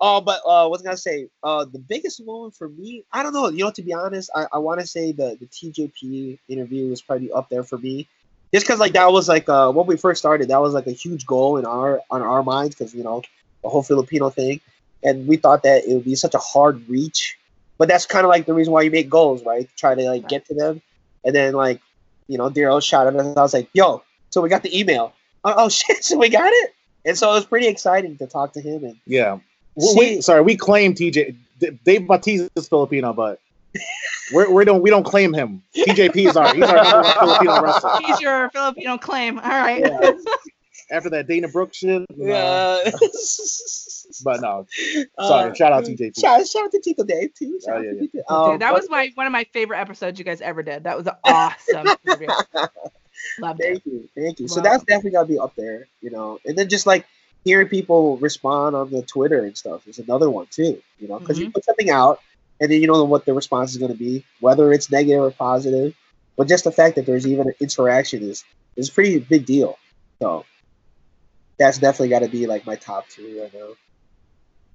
[0.00, 1.26] Oh, but uh, what's I gonna say?
[1.42, 3.48] Uh, the biggest moment for me, I don't know.
[3.48, 7.02] You know, to be honest, I, I want to say the the TJP interview was
[7.02, 8.06] probably up there for me,
[8.54, 10.92] just because like that was like uh when we first started, that was like a
[10.92, 13.20] huge goal in our on our minds because you know
[13.62, 14.60] the whole Filipino thing,
[15.02, 17.36] and we thought that it would be such a hard reach,
[17.78, 19.68] but that's kind of like the reason why you make goals, right?
[19.76, 20.82] Try to like get to them,
[21.24, 21.80] and then like
[22.28, 24.78] you know Daryl shot at us, and I was like, yo, so we got the
[24.78, 25.12] email.
[25.44, 26.74] Oh, oh shit, so we got it.
[27.04, 29.38] And so it was pretty exciting to talk to him and Yeah.
[29.74, 31.34] We, See- we- sorry, we claim TJ.
[31.84, 33.38] Dave Bautista is Filipino, but
[34.32, 35.62] we're, we don't we don't claim him.
[35.76, 37.98] TJP is our he's our Filipino wrestler.
[38.00, 39.38] He's your Filipino claim.
[39.38, 39.80] All right.
[39.80, 40.12] Yeah.
[40.90, 42.90] After that Dana Brooke shit, you know, Yeah.
[44.24, 44.66] but no,
[45.20, 45.50] sorry.
[45.50, 46.18] Uh, shout out TJP.
[46.20, 47.58] Shout, shout out to Tito Dave too.
[47.64, 48.06] Shout Oh, out yeah, to yeah.
[48.22, 48.34] Tito.
[48.52, 50.84] Um, that was my one of my favorite episodes you guys ever did.
[50.84, 52.28] That was awesome interview.
[53.38, 53.64] Loved it.
[53.64, 54.48] Thank you, thank you.
[54.48, 56.38] So that's definitely gotta be up there, you know.
[56.44, 57.06] And then just like
[57.44, 61.38] hearing people respond on the Twitter and stuff is another one too, you know, because
[61.38, 61.52] you Mm-hmm.
[61.52, 62.20] put something out
[62.60, 65.22] and then you don't know what the response is going to be, whether it's negative
[65.22, 65.94] or positive.
[66.36, 68.44] But just the fact that there's even an interaction is
[68.76, 69.78] is a pretty big deal.
[70.22, 70.44] So
[71.60, 73.76] that's definitely got to be like my top two right now.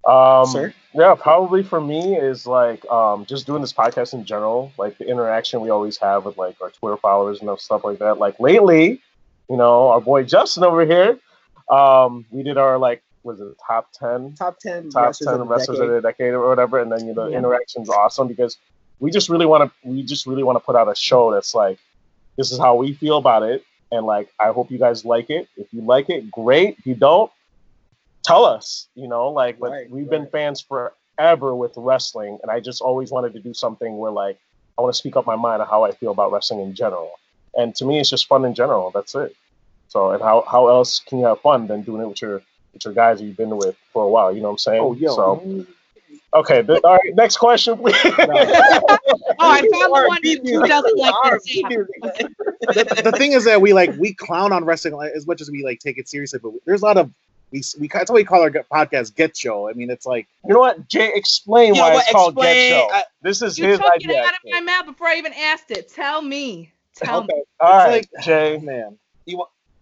[0.10, 0.74] Um, Sir?
[0.94, 5.08] Yeah, probably for me is like um, just doing this podcast in general, like the
[5.10, 8.20] interaction we always have with like our Twitter followers and stuff like that.
[8.20, 9.02] Like lately,
[9.50, 11.20] you know, our boy Justin over here,
[11.70, 15.40] um, we did our like was it top ten, Top ten top wrestlers ten of
[15.40, 15.90] the wrestlers decade.
[15.90, 17.40] of the decade or whatever, and then you know, Yeah.
[17.40, 18.58] interaction's awesome because
[19.00, 21.56] we just really want to we just really want to put out a show that's
[21.56, 21.80] like
[22.38, 23.64] this is how we feel about it,
[23.96, 25.48] and like I hope you guys like it.
[25.58, 26.78] If you like it, great.
[26.78, 27.32] If you don't,
[28.24, 28.88] tell us.
[28.96, 33.12] You know, like but Right, we've been fans forever with wrestling, and I just always
[33.12, 34.38] wanted to do something where like
[34.78, 37.12] I want to speak up my mind on how I feel about wrestling in general.
[37.58, 38.92] And to me, it's just fun in general.
[38.92, 39.36] That's it.
[39.88, 42.42] So, and how how else can you have fun than doing it with your
[42.74, 44.34] with your guys that you've been with for a while?
[44.34, 44.82] You know what I'm saying?
[44.82, 45.16] Oh, yo.
[45.16, 45.66] So,
[46.34, 46.64] okay.
[46.64, 47.16] th- all right.
[47.16, 47.96] Next question, please.
[49.38, 51.44] Oh, I found the one beat who doesn't like Or this.
[51.46, 51.96] beat music.
[52.02, 55.64] the, the thing is that we like we clown on wrestling as much as we
[55.64, 57.12] like take it seriously, but there's a lot of
[57.52, 59.68] we we that's what we call our podcast Get Show.
[59.70, 61.12] I mean, it's like you know what, Jay?
[61.14, 62.04] Explain You why what?
[62.04, 62.90] it's called Get Show.
[62.94, 64.12] uh, this is You his took idea.
[64.22, 65.90] it out of my mouth before I even asked it.
[65.90, 66.72] Tell me.
[66.96, 67.28] Tell me.
[67.34, 67.42] Okay.
[67.60, 68.58] All it's right, like Jay.
[68.60, 68.98] man.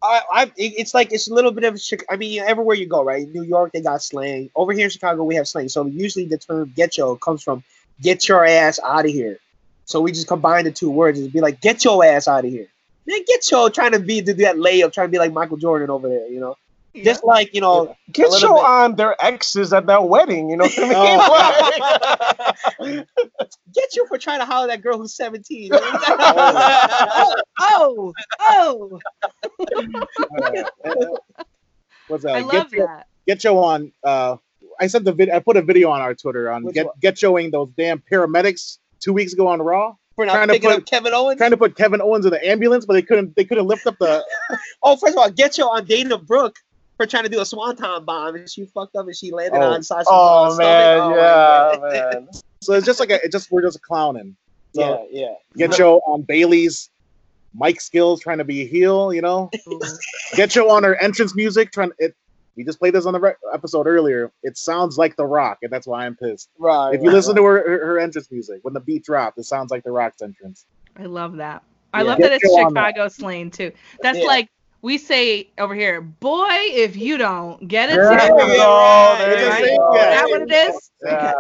[0.04, 1.80] I, I, it's like it's a little bit of.
[2.10, 3.24] I mean, everywhere you go, right?
[3.24, 4.50] In New York, they got slang.
[4.56, 5.70] Over here in Chicago, we have slang.
[5.70, 7.64] So usually the term "get yo" comes from
[8.02, 9.40] "get your ass out of here."
[9.86, 12.52] So we just combine the two words and be like, "Get your ass out of
[12.52, 12.68] here."
[13.06, 15.58] Man, get yo, trying to be to do that layup, trying to be like Michael
[15.58, 16.58] Jordan over there, you know.
[16.96, 18.64] Just like you know, Get little show bit.
[18.66, 20.50] on their exes at that wedding.
[20.52, 20.90] You know what I
[22.80, 23.06] mean?
[23.40, 25.72] Like- get you for trying to holler at that girl who's seventeen.
[27.60, 29.00] Oh, oh, oh.
[32.08, 32.36] What's that?
[32.36, 33.08] I Get love Yo- that.
[33.28, 33.92] Get Yo on.
[34.04, 34.38] Uh,
[34.80, 35.36] I sent the video.
[35.36, 36.96] I put a video on our Twitter on Which get one?
[37.02, 40.86] get showing those damn paramedics two weeks ago on Raw, for not Trying to put-
[40.86, 41.38] Kevin Owens.
[41.38, 43.36] trying to put Kevin Owens in the ambulance, but they couldn't.
[43.36, 44.24] They couldn't lift up the.
[44.82, 46.58] Oh, first of all, get you on Dana Brooke
[47.04, 49.74] for trying to do a swanton bomb and she fucked up and she landed Oh.
[49.74, 51.18] on Sasha's oh man, stomach.
[51.18, 52.28] yeah, Oh, man.
[52.64, 54.38] So it's just like a, it just we're just clowning.
[54.74, 55.34] So yeah, yeah.
[55.68, 56.90] get Joe on um, Bayley's
[57.54, 59.52] mic skills trying to be a heel, you know.
[60.36, 62.16] Get Joe on her entrance music trying it.
[62.56, 64.32] We just played this on the re- episode earlier.
[64.44, 66.50] It sounds like The Rock, and that's why I'm pissed.
[66.58, 66.94] Right.
[66.96, 69.70] If you listen to her, her her entrance music when the beat dropped, it sounds
[69.70, 70.66] like The Rock's entrance.
[70.98, 71.64] I love that.
[71.94, 72.08] I Yeah.
[72.08, 72.88] love that it's Get you on that.
[72.96, 73.72] Chicago slang too.
[74.02, 74.26] That's Yeah.
[74.26, 74.50] like
[74.84, 78.52] we say over here, boy, if you don't get it There Yeah, together.
[78.52, 78.78] you go.
[78.78, 79.78] yeah, There yeah, you yeah.
[79.78, 79.94] go.
[79.96, 80.92] Is that what it is?
[81.04, 81.34] Yeah.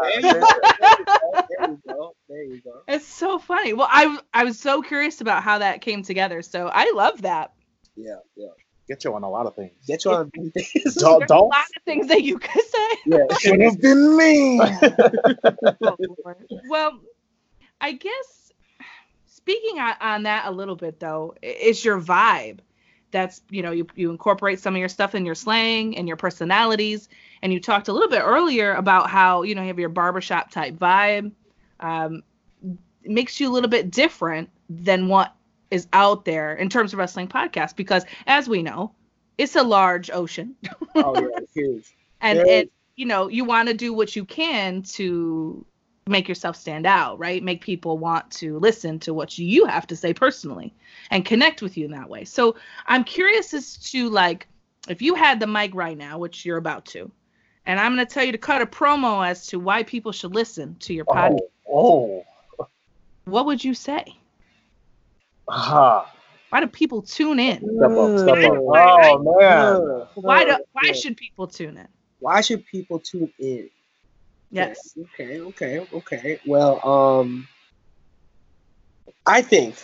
[1.49, 2.15] there you go.
[2.29, 2.81] There you go.
[2.87, 3.73] It's so funny.
[3.73, 6.41] Well, I I was so curious about how that came together.
[6.41, 7.53] So I love that.
[7.95, 8.47] Yeah, yeah.
[8.87, 9.71] Get you on a lot of things.
[9.87, 10.31] Get you on.
[10.33, 12.87] Dol- There's a lot of things that you could say.
[13.05, 13.25] yeah.
[13.39, 14.59] should have been me.
[15.81, 15.97] Oh,
[16.69, 16.99] well,
[17.81, 18.51] I guess
[19.27, 22.59] speaking on, on that a little bit though, i- is your vibe.
[23.13, 26.17] That's you know you you incorporate some of your stuff in your slang and your
[26.17, 27.07] personalities,
[27.41, 30.51] and you talked a little bit earlier about how you know you have your barbershop
[30.51, 31.31] type vibe.
[31.79, 32.23] Um,
[33.05, 35.33] makes you a little bit different than what
[35.71, 38.93] is out there in terms of wrestling podcasts because as we know,
[39.37, 40.55] it's a large ocean
[40.95, 41.39] Oh yeah,
[42.21, 42.45] and Yeah.
[42.47, 45.65] and you know you want to do what you can to
[46.07, 49.95] make yourself stand out right make people want to listen to what you have to
[49.95, 50.73] say personally
[51.11, 52.55] and connect with you in that way so
[52.87, 54.47] i'm curious as to like
[54.89, 57.09] if you had the mic right now which you're about to
[57.65, 60.35] and i'm going to tell you to cut a promo as to why people should
[60.35, 61.39] listen to your podcast
[61.71, 62.25] Oh.
[62.59, 62.67] oh.
[63.25, 64.03] what would you say
[65.49, 66.11] Ah.
[66.49, 68.57] why do people tune in Step up, step up.
[68.57, 70.07] Oh man.
[70.15, 71.87] Why do why should people tune in
[72.19, 73.69] why should people tune in?
[74.53, 76.39] Yes Okay, okay, okay.
[76.45, 77.47] Well, um,
[79.25, 79.75] I think.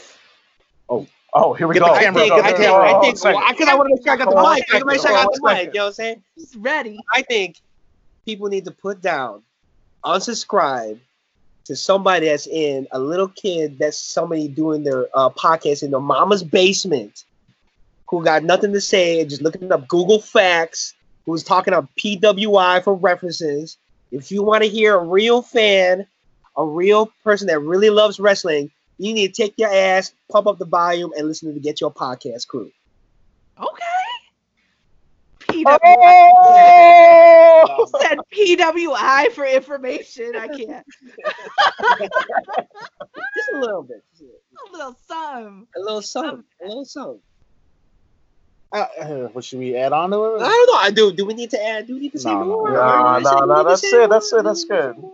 [0.89, 1.85] Oh, Oh, here we Get go.
[1.87, 2.33] the I Here we camera, think.
[2.33, 2.41] go.
[2.41, 2.57] I think.
[2.57, 2.85] camera.
[2.85, 3.03] I think.
[3.05, 3.43] on a second.
[3.49, 4.65] Because I want to make sure I got the Hold mic.
[4.71, 5.41] I want to make sure I got the second.
[5.41, 5.73] Hold on a mic.
[5.73, 6.23] You know what I'm saying?
[6.35, 7.55] He's ready I think
[8.25, 9.43] people need to put down,
[10.05, 10.99] unsubscribe
[11.65, 15.99] to somebody that's in a little kid that's somebody doing their uh, podcast in their
[15.99, 17.25] mama's basement,
[18.09, 22.83] who got nothing to say and just looking up Google facts, who's talking up PWI
[22.83, 23.77] for references.
[24.11, 26.05] If you want to hear a real fan,
[26.57, 30.57] a real person that really loves wrestling, you need to take your ass, pump up
[30.57, 32.71] the volume, and listen to the Get Your Podcast crew.
[33.61, 33.83] okay
[35.49, 35.79] PWI.
[37.71, 37.87] Oh!
[38.01, 40.35] said PWI for information.
[40.35, 40.85] I can't.
[43.35, 44.03] Just a little bit.
[44.19, 45.67] A little, A little um, some.
[45.75, 46.43] a little something.
[46.63, 47.21] A little something.
[48.71, 50.41] Uh, uh, what should we add on to it?
[50.41, 50.79] I don't know.
[50.79, 51.11] I do.
[51.11, 51.87] Do we need to add?
[51.87, 52.71] Do we need to say No, no, more?
[52.71, 55.11] no, Do we no, no, that's it, that's it, that's Do we say good.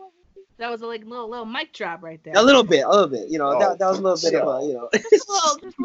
[0.57, 2.33] That was a like little little mic drop right there.
[2.35, 3.29] A little bit, a little bit.
[3.29, 4.89] You know, Oh, that, that was a little bit of a, you know.
[4.93, 5.81] Just a little, just a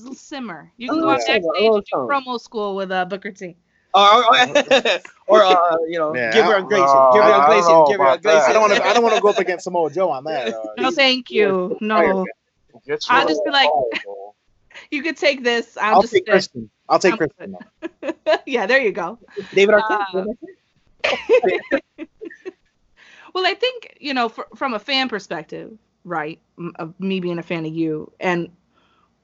[0.00, 0.72] little simmer.
[0.76, 3.56] You can go little out simmer, backstage and do promo school with uh, Booker T.
[3.94, 4.46] or, or,
[5.26, 6.86] or uh, you know, Yeah, give her a Grayson.
[6.86, 7.84] no, give her I a don't Grayson.
[7.88, 8.22] Give her a about that.
[8.22, 8.50] Grayson.
[8.50, 8.84] I don't want to.
[8.84, 10.54] I don't want to go up against Samoa Joe on that.
[10.54, 11.76] Uh, No, thank you.
[11.80, 12.24] No,
[13.10, 14.34] I'll just be like- Oh.
[14.90, 15.76] you could take this.
[15.76, 16.48] I'll, I'll just take sit.
[17.00, 17.54] Kristen.
[17.54, 18.40] I'll take I'm Kristen.
[18.46, 19.18] yeah, there you go.
[19.54, 19.98] David Arquette.
[20.10, 20.24] Uh,
[23.34, 26.40] Well, I think you know, fr- from a fan perspective, right?
[26.58, 28.50] m- Of me being a fan of you, and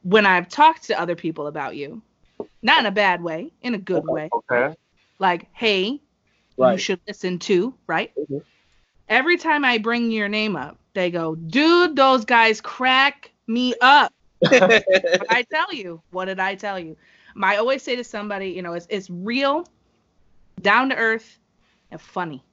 [0.02, 2.02] when I've talked to other people about you,
[2.62, 4.74] not in a bad way, in a good way, Okay.
[5.18, 6.00] like, hey,
[6.56, 8.12] you should listen to, right?
[8.16, 8.42] Mhm.
[9.08, 14.12] Every time I bring your name up, they go, dude, those guys crack me up.
[15.30, 16.96] I tell you, what did I tell you?
[17.44, 19.66] I always say to somebody, you know, it's, it's real,
[20.60, 21.38] down to earth,
[21.90, 22.44] and funny.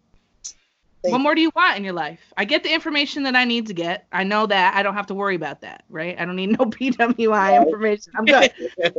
[1.04, 2.34] Thank what more do you want in your life?
[2.36, 4.08] I get the information that I need to get.
[4.12, 4.76] I know that.
[4.76, 6.20] I don't have to worry about that, right?
[6.20, 7.68] I don't need no PWI Right.
[7.68, 8.14] information.
[8.18, 8.52] I'm good.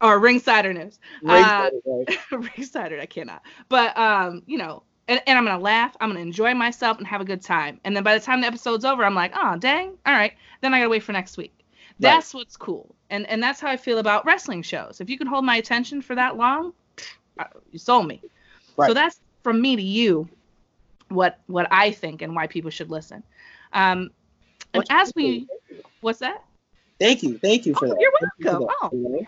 [0.00, 0.98] or Ringsider News.
[1.26, 2.08] Uh, Right.
[2.32, 3.42] Ringsider, I cannot.
[3.68, 5.96] But um, you know, and, and I'm gonna laugh.
[6.00, 7.80] I'm gonna enjoy myself and have a good time.
[7.84, 10.32] And then by the time the episode's over, I'm like, oh dang, all right.
[10.60, 11.63] Then I gotta wait for next week.
[11.98, 12.94] That's what's cool.
[13.10, 15.00] And and that's how I feel about wrestling shows.
[15.00, 16.72] If you can hold my attention for that long,
[17.38, 18.20] uh, you sold me.
[18.76, 18.88] Right.
[18.88, 20.28] So that's from me to you,
[21.08, 23.22] what what I think and why people should listen.
[23.72, 24.10] Um,
[24.72, 25.46] and What's- as we,
[26.00, 26.42] what's that?
[26.98, 27.38] Thank you.
[27.38, 28.00] Thank you for Oh, that.
[28.00, 29.02] you're Thank you welcome.
[29.02, 29.26] that, you know?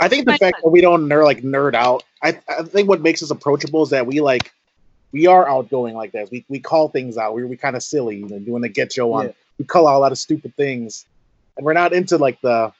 [0.00, 2.02] I think the My fact that we don't nerd like nerd out.
[2.22, 4.52] I, I think what makes us approachable is that we like
[5.12, 6.30] we are outgoing like that.
[6.30, 7.34] We we call things out.
[7.34, 9.26] We we kind of silly, you know, doing the get Joe on.
[9.26, 9.32] Yeah.
[9.58, 11.06] We call out a lot of stupid things,
[11.56, 12.72] and we're not into like the.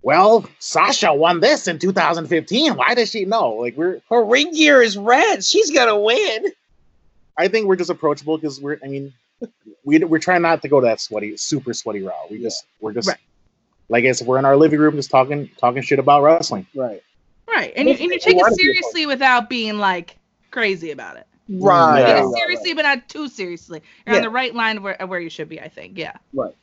[0.00, 2.76] Well, Sasha won this in 2015.
[2.76, 3.54] Why does she know?
[3.54, 4.00] Like we're.
[4.08, 5.44] Her ring gear is red.
[5.44, 6.46] She's gonna win.
[7.36, 8.78] I think we're just approachable because we're.
[8.82, 9.12] I mean,
[9.84, 12.30] we we're trying not to go that sweaty, super sweaty route.
[12.30, 13.08] We just we're just.
[13.08, 13.18] Right.
[13.90, 16.66] Like I said, we're in our living room just talking talking shit about wrestling.
[16.74, 17.02] Right.
[17.48, 17.72] Right.
[17.74, 20.18] And you, and you take it be a seriously without being like
[20.50, 21.26] crazy about it.
[21.48, 22.00] Right.
[22.00, 22.06] Yeah.
[22.06, 23.82] Take right, it right, seriously, but not too seriously.
[24.06, 24.18] You're Yeah.
[24.18, 25.96] on the right line where where you should be, I think.
[25.96, 26.12] Yeah.
[26.34, 26.54] Right,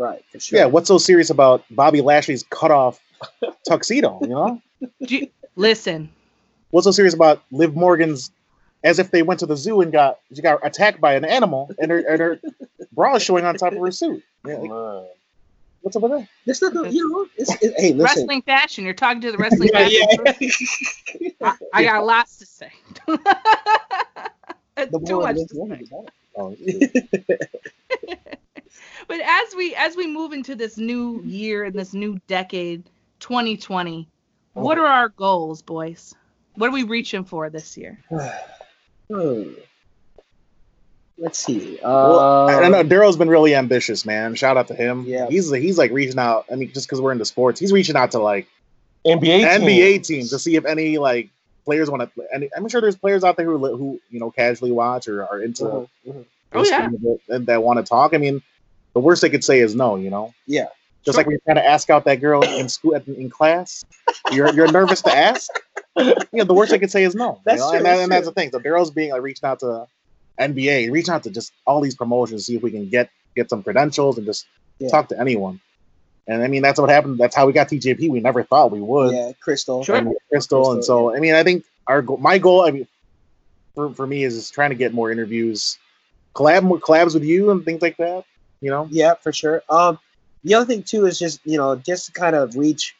[0.00, 0.58] right, for sure.
[0.58, 2.98] Yeah, what's so serious about Bobby Lashley's cut off
[3.68, 4.18] tuxedo?
[4.22, 4.62] You know,
[5.04, 6.10] Do you- listen,
[6.70, 8.30] what's so serious about Liv Morgan's?
[8.82, 11.70] As if they went to the zoo and got she got attacked by an animal,
[11.78, 12.40] and her and her
[12.92, 14.22] bra is showing on top of her suit.
[14.46, 14.70] Yeah, like,
[15.82, 16.26] what's up with that?
[16.46, 18.22] It's not, the- you know, it's, it, hey, listen.
[18.22, 18.84] wrestling fashion.
[18.86, 20.24] You're talking to the wrestling Yeah, fashion.
[21.20, 21.30] yeah.
[21.42, 22.72] I, I got lots to say.
[23.06, 23.18] Too
[25.20, 26.06] much to say.
[26.38, 26.56] Oh,
[29.08, 32.84] But as we as we move into this new year and this new decade,
[33.20, 34.08] 2020,
[34.54, 34.86] what Uh-huh.
[34.86, 36.14] are our goals, boys?
[36.54, 37.98] What are we reaching for this year?
[39.12, 39.54] Hmm.
[41.18, 41.78] Let's see.
[41.82, 42.84] Well, Uh, I don't know.
[42.84, 44.34] Daryl's been really ambitious, man.
[44.36, 45.04] Shout out to him.
[45.06, 45.26] Yeah.
[45.28, 46.46] he's he's like reaching out.
[46.50, 48.46] I mean, just because we're into sports, he's reaching out to like
[49.04, 49.62] NBA team.
[49.62, 51.28] NBA teams to see if any like
[51.64, 52.24] players want to.
[52.32, 55.42] And I'm sure there's players out there who who you know casually watch or are
[55.42, 56.24] into mhm, mhm.
[56.52, 56.80] Oh, yeah.
[56.88, 58.14] kind and that want to talk.
[58.14, 58.40] I mean,
[58.94, 59.96] the worst they could say is no.
[59.96, 60.34] You know.
[60.46, 60.66] Yeah.
[61.04, 63.82] Just like when you're trying to ask out that girl in school at, in class,
[64.32, 65.50] you're you're nervous to ask.
[65.96, 67.32] You know, the worst they could say is no.
[67.32, 67.70] you That's know?
[67.70, 68.50] true, and, that, that's and that's the thing.
[68.50, 69.86] So Daryl's being like reaching out to
[70.38, 73.62] NBA, reaching out to just all these promotions, see if we can get get some
[73.62, 74.46] credentials and just
[74.78, 74.88] Yeah.
[74.88, 75.60] talk to anyone.
[76.26, 77.18] And I mean, that's what happened.
[77.18, 78.08] That's how we got TJP.
[78.10, 79.12] We never thought we would.
[79.14, 79.82] Yeah, Crystal.
[79.82, 79.96] Sure.
[79.96, 82.86] And Crystal, and Crystal, so I mean, I think our goal, my goal, I mean,
[83.74, 85.78] for, for me is trying to get more interviews,
[86.34, 88.24] collab more collabs with you and things like that.
[88.60, 89.62] You know, Yeah, for sure.
[89.68, 89.98] Um,
[90.44, 92.94] the other thing too is just you know just to kind of reach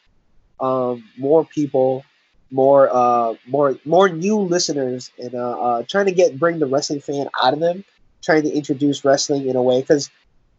[0.60, 2.04] um more people,
[2.50, 7.00] more uh more more new listeners, and uh, uh trying to get bring the wrestling
[7.00, 7.84] fan out of them,
[8.22, 10.10] trying to introduce wrestling in a way because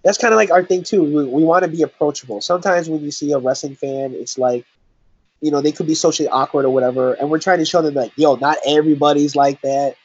[0.03, 1.03] that's kind of like our thing too.
[1.03, 2.41] We, we want to be approachable.
[2.41, 4.65] Sometimes when you see a wrestling fan, it's like
[5.41, 7.93] you know they could be socially awkward or whatever, and we're trying to show them
[7.93, 9.95] like yo, not everybody's like that.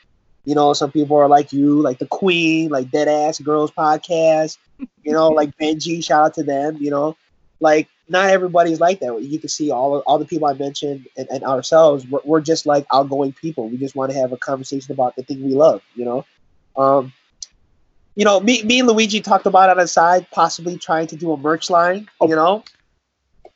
[0.45, 4.59] You know, some people are like you, like the Queen, like Dead Ass Girls podcast
[5.03, 7.17] you know, like Benji, shout out to them, you know,
[7.61, 9.23] like not everybody's like that.
[9.23, 12.67] You can see all all the people I mentioned and, and ourselves, we're, we're just
[12.67, 13.69] like outgoing people.
[13.69, 16.25] We just want to have a conversation about the thing we love, you know.
[16.77, 17.13] Um,
[18.15, 21.33] you know, me, me and Luigi talked about on the side, possibly trying to do
[21.33, 22.65] a merch line, you know.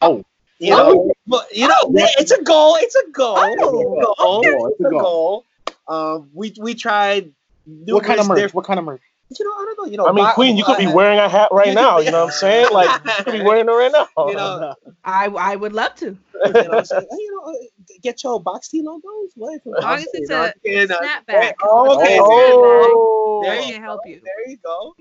[0.03, 0.25] Oh.
[0.59, 2.77] you know, but you know, it's a goal.
[2.79, 3.39] It's a goal.
[3.39, 4.15] It's a goal.
[4.19, 5.45] Oh, It's a goal.
[5.89, 7.33] Um, we we tried.
[7.65, 8.55] what kind of merch?
[8.55, 9.03] What kind of merch?
[9.39, 9.91] You know, I don't know.
[9.91, 11.99] You know, I mean, my- Queen, you could be wearing a hat right now.
[12.01, 12.69] You know what I'm saying?
[12.73, 14.09] Like, you could be wearing it right now.
[14.29, 16.07] You know, I I would love to.
[16.07, 17.55] you know, say, hey, you know, uh,
[18.03, 19.31] get your box T logos.
[19.37, 19.55] What?
[19.55, 21.53] As long as it's a snapback.
[21.63, 22.19] Oh, okay.
[22.21, 23.41] Oh.
[23.45, 24.21] There I you can help you.
[24.25, 24.95] There you go.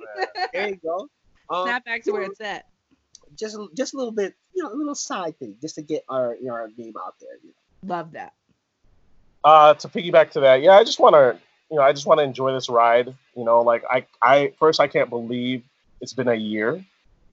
[0.53, 1.09] There you go.
[1.49, 2.65] Um, Snapbacks are where it's at.
[3.35, 6.35] just just a little bit, you know, a little side thing, just to get our
[6.35, 7.37] you know, our name out there.
[7.43, 7.95] You know.
[7.95, 8.33] Love that.
[9.43, 11.39] uh to piggyback to that yeah i just want to
[11.69, 14.79] you know i just want to enjoy this ride you know like i i first
[14.79, 15.63] i can't believe
[16.01, 16.83] it's been a year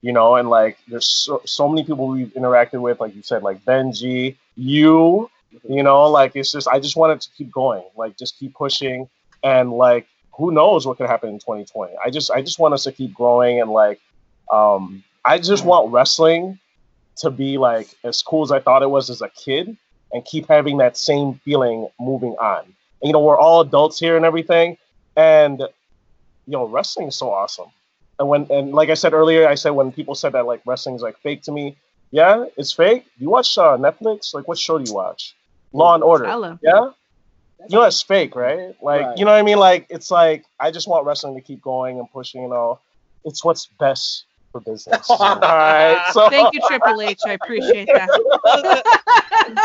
[0.01, 3.43] you know and like there's so, so many people we've interacted with like you said
[3.43, 5.29] like benji you
[5.67, 9.07] you know like it's just i just wanted to keep going like just keep pushing
[9.43, 12.83] and like who knows what could happen in 2020 i just i just want us
[12.83, 13.99] to keep growing and like
[14.51, 16.59] um i just want wrestling
[17.15, 19.75] to be like as cool as i thought it was as a kid
[20.11, 22.63] and keep having that same feeling moving on.
[23.01, 24.77] And, you know, we're all adults here and everything,
[25.15, 27.69] and you know, wrestling is so awesome.
[28.19, 30.95] And when and like I said earlier, I said when people said that like wrestling
[30.95, 31.75] is like fake to me,
[32.11, 33.05] yeah, it's fake.
[33.19, 34.33] You watch uh, Netflix?
[34.33, 35.35] Like, what show do you watch?
[35.73, 36.25] Law and Order.
[36.25, 36.59] Ella.
[36.63, 36.91] Yeah,
[37.69, 38.75] you know it's fake, right?
[38.81, 39.17] Like, Right.
[39.17, 39.59] you know what I mean?
[39.59, 42.41] Like, it's like I just want wrestling to keep going and pushing.
[42.41, 42.79] You know,
[43.25, 44.25] it's what's best
[44.57, 45.09] for business.
[45.09, 47.19] all right, so Thank you, Triple H.
[47.25, 48.09] I appreciate that.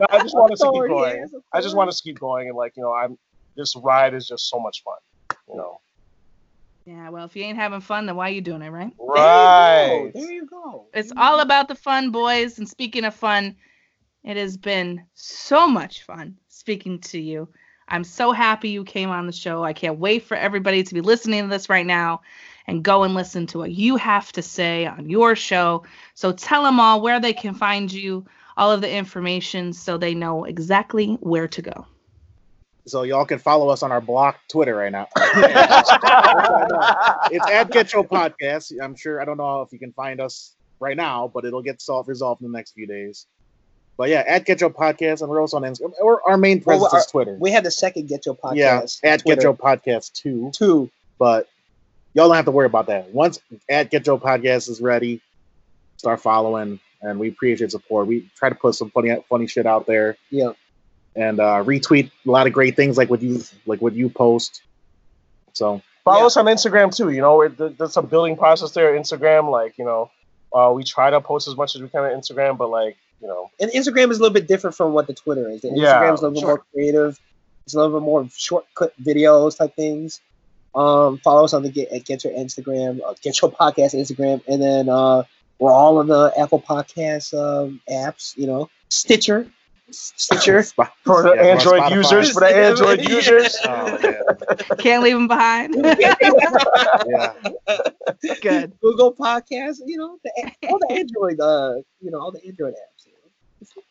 [0.00, 1.18] No, I just want us to keep going.
[1.18, 3.16] hands, I just want us to keep going and like you know I'm
[3.56, 4.96] this ride is just so much fun.
[5.48, 5.80] You know.
[6.84, 8.92] yeah, well, if you ain't having fun, then why are you doing it, right?
[8.98, 10.10] Right.
[10.12, 10.88] There you go.
[10.92, 12.58] It's all about the fun, boys.
[12.58, 13.54] And speaking of fun,
[14.24, 17.48] it has been so much fun speaking to you.
[17.86, 19.62] I'm so happy you came on the show.
[19.62, 22.22] I can't wait for everybody to be listening to this right now
[22.66, 25.84] and go and listen to what you have to say on your show.
[26.14, 28.24] So tell them all where they can find you,
[28.56, 31.86] all of the information so they know exactly where to go.
[32.86, 35.08] So y'all can follow us on our block Twitter right now.
[37.30, 38.72] it's at Get Your Podcast.
[38.82, 41.80] I'm sure I don't know if you can find us right now, but it'll get
[41.80, 43.26] solved resolved in the next few days.
[43.96, 45.92] But yeah, at Get Your Podcast, and we're also on Instagram.
[46.02, 47.36] Or our main Well, presence our- is Twitter.
[47.38, 48.56] We have the second Get Your Podcast.
[49.02, 49.36] yeah, at Twitter.
[49.36, 50.50] Get Your Podcast two.
[50.52, 50.90] two.
[51.18, 51.48] But
[52.14, 53.10] y'all don't have to worry about that.
[53.12, 55.20] Once at Get Your Podcast is ready,
[55.96, 58.06] start following, and we appreciate support.
[58.06, 60.16] We try to put some funny funny shit out there.
[60.30, 60.52] Yeah.
[61.16, 64.62] and uh, retweet a lot of great things like what you like what you post.
[65.52, 66.26] So Follow Yeah.
[66.26, 67.10] us on Instagram too.
[67.10, 68.92] You know, there's a building process there.
[68.98, 70.10] Instagram, like you know,
[70.52, 73.28] uh, we try to post as much as we can on Instagram, but like you
[73.28, 75.62] know, And Instagram is a little bit different from what the Twitter is.
[75.62, 76.48] The Yeah, Instagram is a little bit sure.
[76.48, 77.20] more creative.
[77.64, 80.20] It's a little bit more short shortcut videos type things.
[80.74, 84.42] Um, follow us on the Get, at Get Your Instagram, uh, Get Your Podcast Instagram,
[84.48, 85.22] and then uh,
[85.58, 88.36] we're all on the Apple Podcast um, apps.
[88.36, 89.46] You know, Stitcher,
[89.90, 90.62] Stitcher.
[90.66, 93.08] Sp- for the yeah, Android users, for the Android yeah.
[93.08, 93.56] users.
[93.64, 94.78] Oh, man.
[94.78, 95.74] Can't leave them behind.
[97.06, 97.32] Yeah.
[98.40, 98.72] Good.
[98.80, 99.78] Google Podcast.
[99.84, 101.40] You know, the, all the Android.
[101.40, 103.06] Uh, you know, all the Android apps.
[103.06, 103.82] You know?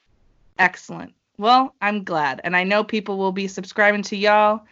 [0.59, 1.13] Excellent.
[1.37, 2.41] Well, I'm glad.
[2.43, 4.63] And I know people will be subscribing to y'all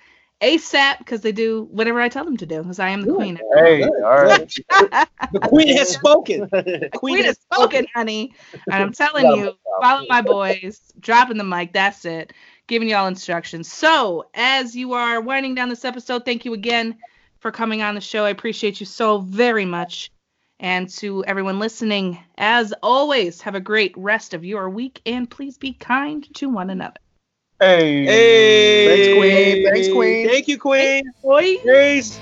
[0.41, 3.15] ASAP because they do whatever I tell them to do because I am the Good.
[3.15, 3.39] queen.
[3.55, 4.53] Hey, all right.
[5.31, 6.49] The Queen has spoken.
[6.51, 8.33] The Queen has spoken, honey.
[8.69, 11.73] And I'm telling Yeah, you, follow my boys, dropping the mic.
[11.73, 12.33] That's it.
[12.67, 13.71] Giving y'all instructions.
[13.71, 16.97] So, as you are winding down this episode, thank you again
[17.39, 18.25] for coming on the show.
[18.25, 20.11] I appreciate you so very much.
[20.59, 25.57] And to everyone listening, as always, have a great rest of your week and please
[25.57, 26.99] be kind to one another.
[27.62, 28.05] Hey.
[28.05, 29.72] Hey, Thanks, Queen.
[29.72, 30.28] Thanks, Queen.
[30.28, 31.03] Thank you, Queen.
[31.22, 31.57] Boy.
[31.57, 32.20] Peace.